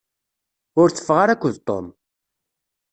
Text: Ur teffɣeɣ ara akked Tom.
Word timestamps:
Ur 0.81 0.87
teffɣeɣ 0.89 1.19
ara 1.23 1.33
akked 1.35 1.55
Tom. 1.67 1.87